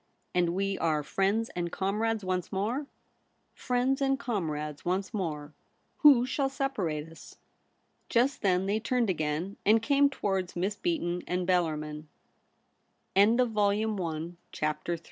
[0.19, 2.87] * And we are friends and comrades once more
[3.37, 5.53] ?'* Friends and comrades once more.
[5.99, 7.37] Who shall separate us?'
[8.09, 12.05] Just then they turned again, and came towards Miss Beaton and Bellarmin.